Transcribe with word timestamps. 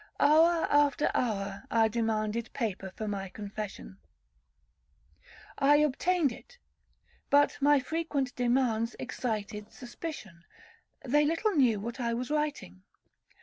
Hour 0.19 0.65
after 0.71 1.11
hour 1.13 1.65
I 1.69 1.87
demanded 1.87 2.51
paper 2.53 2.89
for 2.95 3.07
my 3.07 3.29
confession. 3.29 3.99
I 5.59 5.75
obtained 5.75 6.31
it, 6.31 6.57
but 7.29 7.59
my 7.61 7.79
frequent 7.79 8.35
demands 8.35 8.95
excited 8.97 9.71
suspicion,—they 9.71 11.23
little 11.25 11.51
knew 11.51 11.79
what 11.79 11.99
I 11.99 12.15
was 12.15 12.31
writing. 12.31 12.81